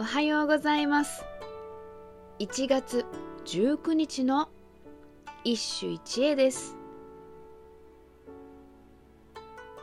[0.00, 1.26] おはようございます。
[2.38, 3.04] 1月
[3.44, 4.48] 19日の
[5.44, 6.74] 一首一会です。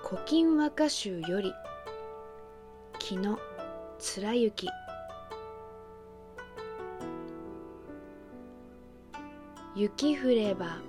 [0.03, 1.53] 古今和歌集より
[2.97, 3.37] 木の
[3.99, 4.67] 貫雪
[9.75, 10.79] 雪降れば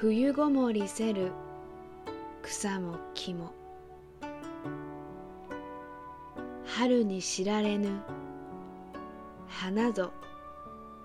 [0.00, 1.32] 冬ごもりせる
[2.42, 3.52] 草も木も
[6.82, 8.02] 春に知られぬ。
[9.46, 10.10] 花ぞ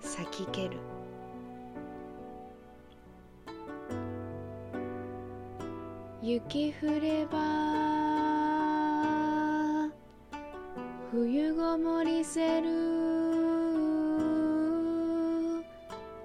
[0.00, 0.76] 咲きける。
[6.20, 7.38] 雪降れば
[11.12, 12.68] 冬ごもりせる。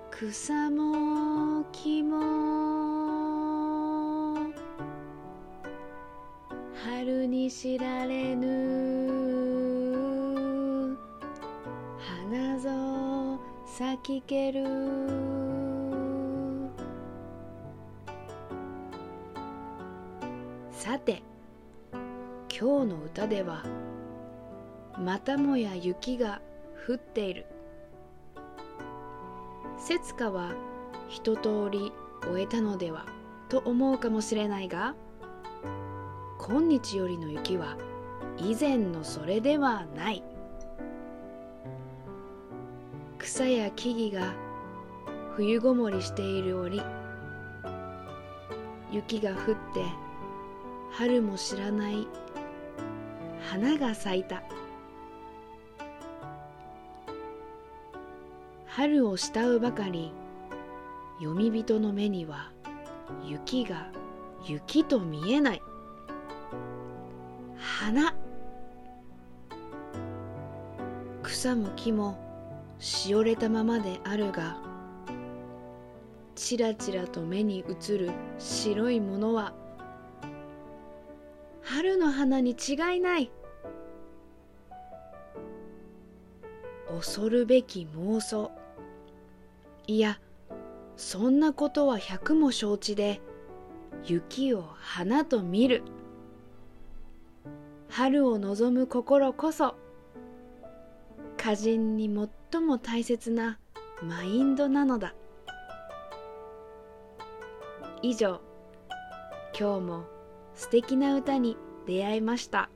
[0.09, 2.23] 草も木も
[6.83, 8.72] 春に知られぬ。
[13.73, 14.63] ぞ咲きける。
[20.71, 21.23] さて
[22.49, 23.63] 今日の歌では
[24.99, 26.39] またもや雪が
[26.87, 27.47] 降っている。
[29.79, 30.53] 節花は
[31.09, 33.05] 一通り終えたのでは
[33.49, 34.95] と思うかもしれないが
[36.37, 37.77] 今日よりの雪は
[38.37, 40.32] 以前のそれではない。
[43.23, 44.35] 草や木々が
[45.37, 46.81] 冬ごもりしている折
[48.91, 49.37] 雪が降っ
[49.73, 49.85] て
[50.91, 52.05] 春も知らない
[53.49, 54.43] 花が咲いた。
[58.65, 60.11] 春を慕うばかり
[61.19, 62.51] 読み人の目には
[63.25, 63.87] 雪が
[64.45, 65.61] 雪と見えない。
[67.57, 68.13] 花。
[71.23, 72.32] 草も木も
[72.83, 74.57] しおれたままであるが
[76.35, 79.53] ちらちらと目に映る白いものは
[81.61, 83.31] 春の花に違いない。
[86.89, 88.51] 恐るべき妄想。
[89.87, 90.19] いや
[90.97, 93.21] そんなことは百も承知で
[94.03, 95.83] 雪を花と見る。
[97.89, 99.75] 春を望む心こそ
[101.43, 102.09] 歌人に
[102.51, 103.59] 最も大切な
[104.01, 105.13] マインドなのだ
[108.01, 108.39] 以上
[109.59, 110.05] 今日も
[110.55, 112.69] 素敵な歌に出会いました。